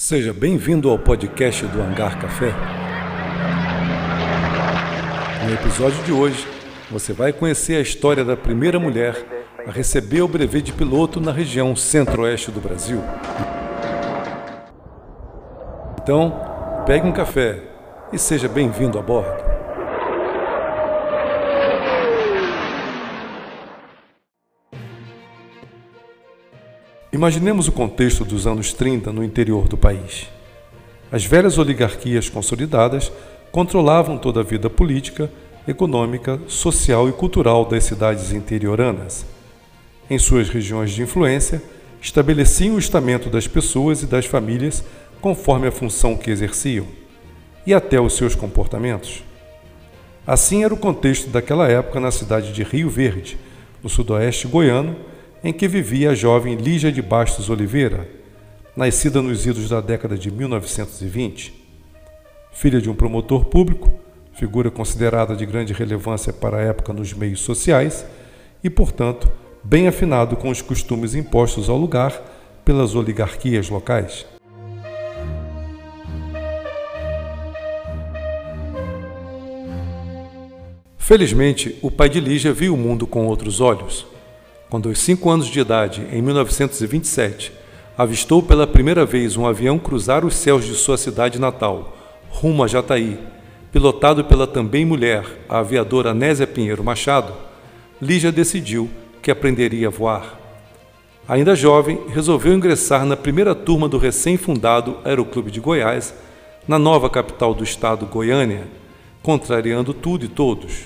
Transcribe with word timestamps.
Seja 0.00 0.32
bem-vindo 0.32 0.88
ao 0.88 0.96
podcast 0.96 1.66
do 1.66 1.82
Hangar 1.82 2.20
Café. 2.20 2.54
No 5.44 5.52
episódio 5.52 6.00
de 6.04 6.12
hoje, 6.12 6.46
você 6.88 7.12
vai 7.12 7.32
conhecer 7.32 7.74
a 7.74 7.80
história 7.80 8.24
da 8.24 8.36
primeira 8.36 8.78
mulher 8.78 9.16
a 9.66 9.72
receber 9.72 10.22
o 10.22 10.28
brevet 10.28 10.62
de 10.62 10.72
piloto 10.72 11.20
na 11.20 11.32
região 11.32 11.74
centro-oeste 11.74 12.52
do 12.52 12.60
Brasil. 12.60 13.02
Então, 16.00 16.32
pegue 16.86 17.04
um 17.04 17.12
café 17.12 17.60
e 18.12 18.18
seja 18.20 18.48
bem-vindo 18.48 19.00
a 19.00 19.02
bordo. 19.02 19.47
Imaginemos 27.10 27.66
o 27.66 27.72
contexto 27.72 28.22
dos 28.22 28.46
anos 28.46 28.74
30 28.74 29.10
no 29.12 29.24
interior 29.24 29.66
do 29.66 29.78
país. 29.78 30.28
As 31.10 31.24
velhas 31.24 31.56
oligarquias 31.56 32.28
consolidadas 32.28 33.10
controlavam 33.50 34.18
toda 34.18 34.40
a 34.40 34.44
vida 34.44 34.68
política, 34.68 35.30
econômica, 35.66 36.38
social 36.46 37.08
e 37.08 37.12
cultural 37.12 37.64
das 37.64 37.84
cidades 37.84 38.30
interioranas. 38.32 39.24
Em 40.10 40.18
suas 40.18 40.50
regiões 40.50 40.90
de 40.90 41.00
influência, 41.00 41.62
estabeleciam 41.98 42.74
o 42.74 42.78
estamento 42.78 43.30
das 43.30 43.46
pessoas 43.48 44.02
e 44.02 44.06
das 44.06 44.26
famílias 44.26 44.84
conforme 45.18 45.66
a 45.66 45.72
função 45.72 46.14
que 46.14 46.30
exerciam, 46.30 46.86
e 47.66 47.72
até 47.72 47.98
os 47.98 48.12
seus 48.18 48.34
comportamentos. 48.34 49.24
Assim 50.26 50.62
era 50.62 50.74
o 50.74 50.78
contexto 50.78 51.30
daquela 51.30 51.66
época 51.68 52.00
na 52.00 52.10
cidade 52.10 52.52
de 52.52 52.62
Rio 52.62 52.90
Verde, 52.90 53.38
no 53.82 53.88
sudoeste 53.88 54.46
goiano, 54.46 54.94
em 55.42 55.52
que 55.52 55.68
vivia 55.68 56.10
a 56.10 56.14
jovem 56.14 56.56
Lígia 56.56 56.90
de 56.90 57.00
Bastos 57.00 57.48
Oliveira, 57.48 58.08
nascida 58.76 59.22
nos 59.22 59.46
idos 59.46 59.68
da 59.68 59.80
década 59.80 60.16
de 60.16 60.30
1920. 60.30 61.54
Filha 62.52 62.80
de 62.80 62.90
um 62.90 62.94
promotor 62.94 63.44
público, 63.44 63.92
figura 64.32 64.70
considerada 64.70 65.36
de 65.36 65.46
grande 65.46 65.72
relevância 65.72 66.32
para 66.32 66.58
a 66.58 66.62
época 66.62 66.92
nos 66.92 67.12
meios 67.12 67.40
sociais 67.40 68.04
e, 68.62 68.70
portanto, 68.70 69.30
bem 69.62 69.88
afinado 69.88 70.36
com 70.36 70.48
os 70.48 70.62
costumes 70.62 71.14
impostos 71.14 71.68
ao 71.68 71.76
lugar 71.76 72.12
pelas 72.64 72.94
oligarquias 72.94 73.68
locais. 73.68 74.26
Felizmente, 80.96 81.78
o 81.80 81.90
pai 81.90 82.08
de 82.08 82.20
Lígia 82.20 82.52
viu 82.52 82.74
o 82.74 82.76
mundo 82.76 83.06
com 83.06 83.26
outros 83.26 83.60
olhos. 83.60 84.06
Quando 84.70 84.90
aos 84.90 84.98
cinco 84.98 85.30
anos 85.30 85.46
de 85.46 85.60
idade, 85.60 86.06
em 86.12 86.20
1927, 86.20 87.52
avistou 87.96 88.42
pela 88.42 88.66
primeira 88.66 89.06
vez 89.06 89.34
um 89.34 89.46
avião 89.46 89.78
cruzar 89.78 90.26
os 90.26 90.34
céus 90.34 90.64
de 90.64 90.74
sua 90.74 90.98
cidade 90.98 91.38
natal, 91.38 91.96
rumo 92.28 92.62
a 92.62 92.66
Jataí, 92.66 93.18
pilotado 93.72 94.24
pela 94.26 94.46
também 94.46 94.84
mulher, 94.84 95.24
a 95.48 95.60
aviadora 95.60 96.12
Nésia 96.12 96.46
Pinheiro 96.46 96.84
Machado, 96.84 97.32
Lígia 98.00 98.30
decidiu 98.30 98.90
que 99.22 99.30
aprenderia 99.30 99.88
a 99.88 99.90
voar. 99.90 100.38
Ainda 101.26 101.56
jovem, 101.56 102.00
resolveu 102.08 102.52
ingressar 102.52 103.06
na 103.06 103.16
primeira 103.16 103.54
turma 103.54 103.88
do 103.88 103.98
recém-fundado 103.98 104.98
Aeroclube 105.02 105.50
de 105.50 105.60
Goiás, 105.60 106.14
na 106.66 106.78
nova 106.78 107.08
capital 107.08 107.54
do 107.54 107.64
estado, 107.64 108.04
Goiânia, 108.04 108.68
contrariando 109.22 109.94
tudo 109.94 110.26
e 110.26 110.28
todos. 110.28 110.84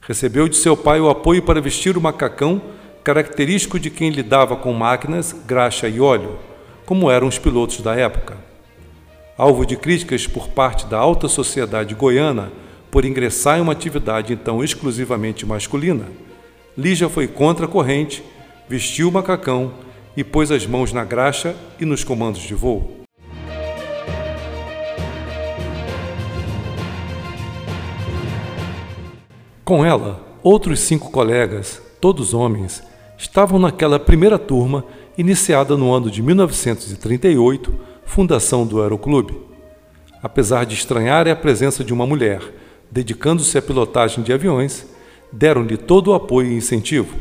Recebeu 0.00 0.48
de 0.48 0.56
seu 0.56 0.76
pai 0.76 1.00
o 1.00 1.10
apoio 1.10 1.42
para 1.42 1.60
vestir 1.60 1.96
o 1.96 2.00
macacão 2.00 2.62
característico 3.04 3.78
de 3.80 3.90
quem 3.90 4.10
lidava 4.10 4.56
com 4.56 4.72
máquinas, 4.72 5.34
graxa 5.46 5.88
e 5.88 6.00
óleo, 6.00 6.38
como 6.86 7.10
eram 7.10 7.26
os 7.26 7.38
pilotos 7.38 7.80
da 7.80 7.94
época. 7.94 8.36
Alvo 9.36 9.66
de 9.66 9.76
críticas 9.76 10.26
por 10.26 10.48
parte 10.48 10.86
da 10.86 10.98
alta 10.98 11.28
sociedade 11.28 11.94
goiana 11.94 12.52
por 12.90 13.04
ingressar 13.04 13.58
em 13.58 13.62
uma 13.62 13.72
atividade 13.72 14.32
então 14.32 14.62
exclusivamente 14.62 15.46
masculina, 15.46 16.06
Lígia 16.76 17.08
foi 17.08 17.28
contra 17.28 17.66
a 17.66 17.68
corrente, 17.68 18.24
vestiu 18.66 19.08
o 19.08 19.12
macacão 19.12 19.74
e 20.16 20.24
pôs 20.24 20.50
as 20.50 20.66
mãos 20.66 20.90
na 20.90 21.04
graxa 21.04 21.54
e 21.78 21.84
nos 21.84 22.02
comandos 22.02 22.40
de 22.40 22.54
voo. 22.54 23.02
Com 29.64 29.84
ela, 29.84 30.38
outros 30.42 30.80
cinco 30.80 31.10
colegas, 31.10 31.82
todos 32.00 32.32
homens, 32.32 32.82
estavam 33.22 33.56
naquela 33.56 34.00
primeira 34.00 34.36
turma 34.36 34.84
iniciada 35.16 35.76
no 35.76 35.94
ano 35.94 36.10
de 36.10 36.20
1938, 36.20 37.72
fundação 38.04 38.66
do 38.66 38.82
Aeroclube. 38.82 39.38
Apesar 40.20 40.66
de 40.66 40.74
estranharem 40.74 41.32
a 41.32 41.36
presença 41.36 41.84
de 41.84 41.92
uma 41.92 42.04
mulher 42.04 42.42
dedicando-se 42.90 43.56
à 43.56 43.62
pilotagem 43.62 44.24
de 44.24 44.32
aviões, 44.32 44.86
deram-lhe 45.30 45.76
todo 45.76 46.08
o 46.08 46.14
apoio 46.14 46.50
e 46.50 46.56
incentivo. 46.56 47.16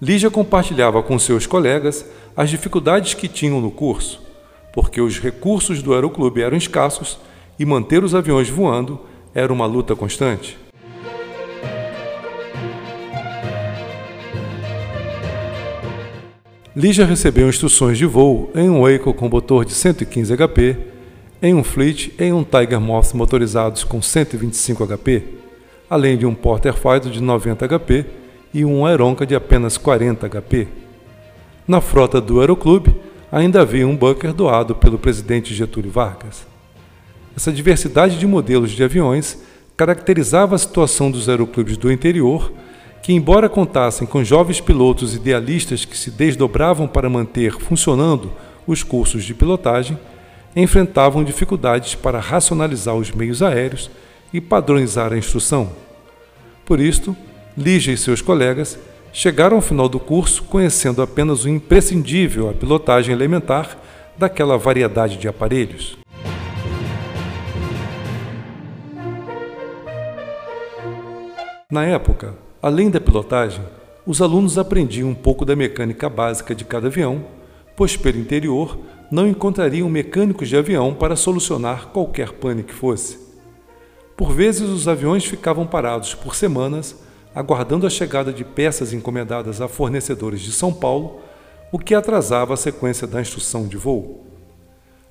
Lígia 0.00 0.30
compartilhava 0.30 1.02
com 1.02 1.18
seus 1.18 1.46
colegas 1.46 2.04
as 2.34 2.48
dificuldades 2.48 3.12
que 3.12 3.28
tinham 3.28 3.60
no 3.60 3.70
curso, 3.70 4.22
porque 4.72 5.02
os 5.02 5.20
recursos 5.20 5.82
do 5.82 5.92
Aeroclube 5.92 6.40
eram 6.40 6.56
escassos 6.56 7.18
e 7.58 7.64
manter 7.66 8.02
os 8.02 8.14
aviões 8.14 8.48
voando 8.48 8.98
era 9.34 9.52
uma 9.52 9.66
luta 9.66 9.94
constante. 9.94 10.63
Lígia 16.76 17.06
recebeu 17.06 17.48
instruções 17.48 17.96
de 17.96 18.04
voo 18.04 18.50
em 18.52 18.68
um 18.68 18.82
Waco 18.82 19.14
com 19.14 19.28
motor 19.28 19.64
de 19.64 19.72
115 19.72 20.36
HP, 20.36 20.76
em 21.40 21.54
um 21.54 21.62
Fleet 21.62 22.12
e 22.18 22.24
em 22.24 22.32
um 22.32 22.42
Tiger 22.42 22.80
Moth 22.80 23.14
motorizados 23.14 23.84
com 23.84 24.02
125 24.02 24.84
HP, 24.84 25.22
além 25.88 26.18
de 26.18 26.26
um 26.26 26.34
Porter 26.34 26.74
Fighter 26.74 27.12
de 27.12 27.22
90 27.22 27.68
HP 27.68 28.04
e 28.52 28.64
um 28.64 28.84
Aeronca 28.84 29.24
de 29.24 29.36
apenas 29.36 29.78
40 29.78 30.28
HP. 30.28 30.66
Na 31.68 31.80
frota 31.80 32.20
do 32.20 32.40
Aeroclube 32.40 32.92
ainda 33.30 33.60
havia 33.60 33.86
um 33.86 33.96
bunker 33.96 34.32
doado 34.32 34.74
pelo 34.74 34.98
presidente 34.98 35.54
Getúlio 35.54 35.92
Vargas. 35.92 36.44
Essa 37.36 37.52
diversidade 37.52 38.18
de 38.18 38.26
modelos 38.26 38.72
de 38.72 38.82
aviões 38.82 39.38
caracterizava 39.76 40.56
a 40.56 40.58
situação 40.58 41.08
dos 41.08 41.28
aeroclubes 41.28 41.76
do 41.76 41.92
interior 41.92 42.52
que, 43.04 43.12
embora 43.12 43.50
contassem 43.50 44.06
com 44.06 44.24
jovens 44.24 44.62
pilotos 44.62 45.14
idealistas 45.14 45.84
que 45.84 45.94
se 45.94 46.10
desdobravam 46.10 46.88
para 46.88 47.10
manter 47.10 47.52
funcionando 47.52 48.32
os 48.66 48.82
cursos 48.82 49.24
de 49.24 49.34
pilotagem, 49.34 49.98
enfrentavam 50.56 51.22
dificuldades 51.22 51.94
para 51.94 52.18
racionalizar 52.18 52.96
os 52.96 53.10
meios 53.10 53.42
aéreos 53.42 53.90
e 54.32 54.40
padronizar 54.40 55.12
a 55.12 55.18
instrução. 55.18 55.70
Por 56.64 56.80
isto, 56.80 57.14
Lígia 57.54 57.92
e 57.92 57.96
seus 57.98 58.22
colegas 58.22 58.78
chegaram 59.12 59.56
ao 59.56 59.62
final 59.62 59.86
do 59.86 60.00
curso 60.00 60.42
conhecendo 60.44 61.02
apenas 61.02 61.44
o 61.44 61.48
imprescindível 61.50 62.48
a 62.48 62.54
pilotagem 62.54 63.14
elementar 63.14 63.76
daquela 64.16 64.56
variedade 64.56 65.18
de 65.18 65.28
aparelhos. 65.28 65.98
Na 71.70 71.84
época, 71.84 72.43
Além 72.64 72.88
da 72.88 72.98
pilotagem, 72.98 73.62
os 74.06 74.22
alunos 74.22 74.56
aprendiam 74.56 75.10
um 75.10 75.14
pouco 75.14 75.44
da 75.44 75.54
mecânica 75.54 76.08
básica 76.08 76.54
de 76.54 76.64
cada 76.64 76.86
avião, 76.86 77.22
pois 77.76 77.94
pelo 77.94 78.16
interior 78.16 78.78
não 79.10 79.28
encontrariam 79.28 79.86
mecânicos 79.86 80.48
de 80.48 80.56
avião 80.56 80.94
para 80.94 81.14
solucionar 81.14 81.88
qualquer 81.88 82.32
pane 82.32 82.62
que 82.62 82.72
fosse. 82.72 83.18
Por 84.16 84.32
vezes, 84.32 84.62
os 84.62 84.88
aviões 84.88 85.26
ficavam 85.26 85.66
parados 85.66 86.14
por 86.14 86.34
semanas, 86.34 86.96
aguardando 87.34 87.86
a 87.86 87.90
chegada 87.90 88.32
de 88.32 88.46
peças 88.46 88.94
encomendadas 88.94 89.60
a 89.60 89.68
fornecedores 89.68 90.40
de 90.40 90.50
São 90.50 90.72
Paulo, 90.72 91.20
o 91.70 91.78
que 91.78 91.94
atrasava 91.94 92.54
a 92.54 92.56
sequência 92.56 93.06
da 93.06 93.20
instrução 93.20 93.68
de 93.68 93.76
voo. 93.76 94.24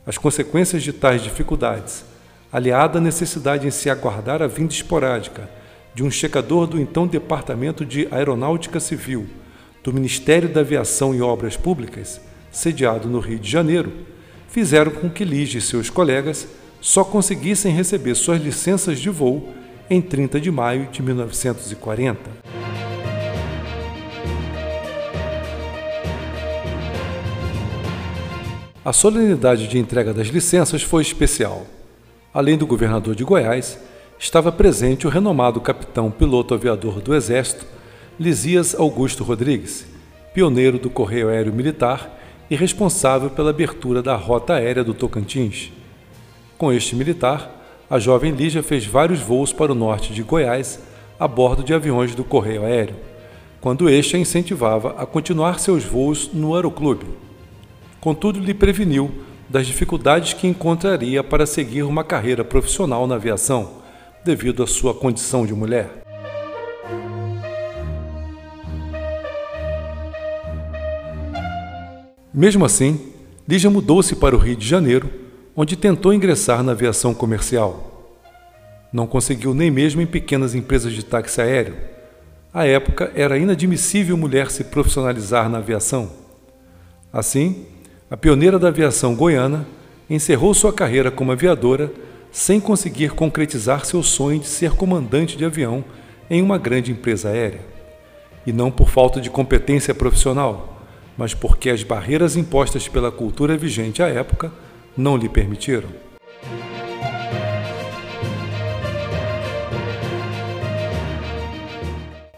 As 0.08 0.18
consequências 0.18 0.82
de 0.82 0.92
tais 0.92 1.22
dificuldades, 1.22 2.04
aliada 2.52 2.98
à 2.98 3.02
necessidade 3.02 3.68
em 3.68 3.72
se 3.72 3.92
aguardar 3.92 4.42
a 4.42 4.48
vinda 4.48 4.74
esporádica 4.74 5.62
de 5.94 6.04
um 6.04 6.10
checador 6.10 6.68
do 6.68 6.80
então 6.80 7.06
Departamento 7.06 7.86
de 7.86 8.08
Aeronáutica 8.12 8.80
Civil 8.80 9.28
do 9.84 9.94
Ministério 9.94 10.48
da 10.48 10.62
Aviação 10.62 11.14
e 11.14 11.22
Obras 11.22 11.58
Públicas, 11.58 12.22
sediado 12.52 13.10
no 13.10 13.20
Rio 13.20 13.38
de 13.38 13.50
Janeiro, 13.50 13.92
fizeram 14.48 14.92
com 14.92 15.10
que 15.10 15.26
Lige 15.26 15.58
e 15.58 15.62
seus 15.62 15.90
colegas 15.90 16.48
só 16.80 17.04
conseguissem 17.04 17.74
receber 17.74 18.16
suas 18.16 18.42
licenças 18.42 19.00
de 19.00 19.10
voo 19.10 19.54
em 19.90 20.02
30 20.02 20.40
de 20.40 20.50
maio 20.50 20.88
de 20.92 21.02
1940. 21.02 22.20
A 28.86 28.92
solenidade 28.92 29.68
de 29.68 29.78
entrega 29.78 30.14
das 30.14 30.28
licenças 30.28 30.82
foi 30.82 31.02
especial. 31.02 31.66
Além 32.34 32.58
do 32.58 32.68
governador 32.68 33.16
de 33.16 33.24
Goiás, 33.24 33.78
estava 34.20 34.52
presente 34.52 35.06
o 35.06 35.10
renomado 35.10 35.60
capitão 35.60 36.10
piloto 36.10 36.54
aviador 36.54 37.02
do 37.02 37.14
Exército, 37.14 37.66
Lisias 38.20 38.76
Augusto 38.76 39.24
Rodrigues, 39.24 39.86
pioneiro 40.34 40.80
do 40.80 40.90
Correio 40.90 41.30
Aéreo 41.30 41.54
Militar 41.54 42.20
e 42.50 42.56
responsável 42.56 43.30
pela 43.30 43.50
abertura 43.50 44.02
da 44.02 44.16
rota 44.16 44.54
aérea 44.54 44.84
do 44.84 44.94
Tocantins. 44.94 45.72
Com 46.58 46.72
este 46.72 46.96
militar, 46.96 47.86
a 47.90 48.00
jovem 48.00 48.32
Lígia 48.32 48.64
fez 48.64 48.86
vários 48.86 49.20
voos 49.20 49.52
para 49.52 49.72
o 49.72 49.76
norte 49.76 50.14
de 50.14 50.24
Goiás 50.24 50.80
a 51.20 51.28
bordo 51.28 51.64
de 51.64 51.74
aviões 51.74 52.16
do 52.16 52.24
Correio 52.24 52.64
Aéreo, 52.64 52.96
quando 53.62 53.90
este 53.90 54.16
a 54.16 54.20
incentivava 54.20 54.96
a 54.98 55.06
continuar 55.06 55.60
seus 55.60 55.84
voos 55.84 56.30
no 56.34 56.56
aeroclube. 56.56 57.06
Contudo, 58.02 58.40
lhe 58.40 58.54
preveniu 58.54 59.12
das 59.48 59.68
dificuldades 59.68 60.34
que 60.34 60.48
encontraria 60.48 61.24
para 61.24 61.46
seguir 61.46 61.84
uma 61.84 62.04
carreira 62.04 62.44
profissional 62.44 63.06
na 63.08 63.16
aviação, 63.16 63.83
devido 64.24 64.64
à 64.64 64.68
sua 64.68 64.94
condição 64.94 65.46
de 65.46 65.54
mulher. 65.54 66.04
Mesmo 72.34 72.66
assim, 72.66 73.00
Lígia 73.48 73.70
mudou-se 73.70 74.16
para 74.16 74.36
o 74.36 74.40
Rio 74.40 74.56
de 74.56 74.66
Janeiro, 74.66 75.10
onde 75.56 75.76
tentou 75.76 76.14
ingressar 76.14 76.64
na 76.64 76.72
aviação 76.72 77.14
comercial. 77.14 78.16
Não 78.92 79.06
conseguiu 79.06 79.54
nem 79.54 79.70
mesmo 79.70 80.02
em 80.02 80.06
pequenas 80.06 80.56
empresas 80.56 80.94
de 80.94 81.04
táxi 81.04 81.42
aéreo. 81.42 81.76
À 82.54 82.66
época, 82.66 83.12
era 83.16 83.38
inadmissível 83.38 84.16
mulher 84.16 84.50
se 84.50 84.64
profissionalizar 84.64 85.50
na 85.50 85.58
aviação. 85.58 86.10
Assim, 87.12 87.66
a 88.10 88.16
pioneira 88.16 88.58
da 88.58 88.70
aviação 88.70 89.14
goiana 89.14 89.68
encerrou 90.10 90.54
sua 90.54 90.72
carreira 90.72 91.12
como 91.12 91.32
aviadora 91.32 91.92
sem 92.34 92.60
conseguir 92.60 93.12
concretizar 93.12 93.86
seu 93.86 94.04
sonho 94.04 94.40
de 94.40 94.48
ser 94.48 94.72
comandante 94.72 95.38
de 95.38 95.46
avião 95.46 95.86
em 96.30 96.42
uma 96.42 96.58
grande 96.58 96.92
empresa 96.92 97.30
aérea. 97.30 97.62
E 98.46 98.52
não 98.52 98.70
por 98.70 98.90
falta 98.90 99.22
de 99.22 99.30
competência 99.30 99.96
profissional 99.96 100.74
mas 101.18 101.34
porque 101.34 101.70
as 101.70 101.84
barreiras 101.84 102.36
impostas 102.36 102.88
pela 102.88 103.12
cultura 103.12 103.56
vigente 103.58 104.02
à 104.02 104.08
época 104.08 104.52
não 104.98 105.18
lhe 105.18 105.30
permitiram. 105.30 105.90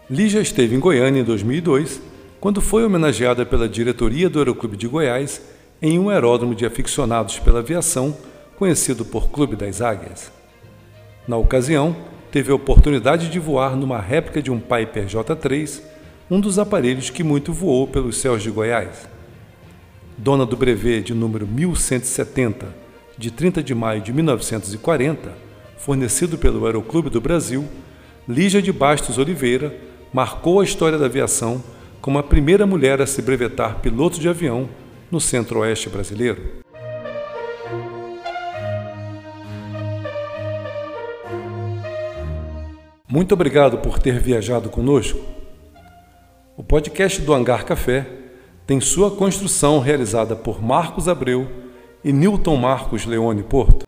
Lígia 0.09 0.39
esteve 0.39 0.75
em 0.75 0.79
Goiânia 0.79 1.21
em 1.21 1.23
2002, 1.23 1.99
quando 2.39 2.61
foi 2.61 2.85
homenageada 2.85 3.45
pela 3.45 3.67
diretoria 3.67 4.29
do 4.29 4.37
Aeroclube 4.37 4.77
de 4.77 4.87
Goiás 4.87 5.41
em 5.81 5.97
um 5.97 6.09
aeródromo 6.09 6.53
de 6.53 6.65
aficionados 6.65 7.39
pela 7.39 7.59
aviação, 7.59 8.15
conhecido 8.57 9.05
por 9.05 9.29
Clube 9.29 9.55
das 9.55 9.81
Águias. 9.81 10.31
Na 11.27 11.37
ocasião, 11.37 11.95
teve 12.31 12.51
a 12.51 12.55
oportunidade 12.55 13.29
de 13.29 13.39
voar 13.39 13.75
numa 13.75 13.99
réplica 13.99 14.41
de 14.41 14.51
um 14.51 14.59
Piper 14.59 15.05
J3 15.05 15.81
um 16.29 16.39
dos 16.39 16.57
aparelhos 16.57 17.09
que 17.09 17.23
muito 17.23 17.53
voou 17.53 17.87
pelos 17.87 18.17
céus 18.17 18.41
de 18.41 18.49
Goiás. 18.49 19.07
Dona 20.17 20.45
do 20.45 20.57
brevet 20.57 21.03
de 21.03 21.13
número 21.13 21.45
1170, 21.45 22.67
de 23.17 23.29
30 23.29 23.61
de 23.61 23.75
maio 23.75 24.01
de 24.01 24.11
1940, 24.11 25.31
fornecido 25.77 26.37
pelo 26.37 26.65
Aeroclube 26.65 27.09
do 27.09 27.21
Brasil, 27.21 27.65
Lígia 28.27 28.59
de 28.59 28.73
Bastos 28.73 29.19
Oliveira 29.19 29.75
marcou 30.11 30.59
a 30.59 30.63
história 30.63 30.97
da 30.97 31.05
aviação 31.05 31.63
como 32.01 32.17
a 32.17 32.23
primeira 32.23 32.65
mulher 32.65 32.99
a 33.01 33.05
se 33.05 33.21
brevetar 33.21 33.79
piloto 33.81 34.19
de 34.19 34.27
avião 34.27 34.67
no 35.11 35.21
centro-oeste 35.21 35.89
brasileiro. 35.89 36.64
Muito 43.15 43.33
obrigado 43.33 43.77
por 43.77 43.97
ter 43.97 44.19
viajado 44.19 44.69
conosco. 44.69 45.17
O 46.57 46.61
podcast 46.61 47.21
do 47.21 47.33
Hangar 47.33 47.63
Café 47.63 48.05
tem 48.67 48.81
sua 48.81 49.09
construção 49.09 49.79
realizada 49.79 50.35
por 50.35 50.61
Marcos 50.61 51.07
Abreu 51.07 51.47
e 52.03 52.11
Newton 52.11 52.57
Marcos 52.57 53.05
Leone 53.05 53.41
Porto. 53.41 53.85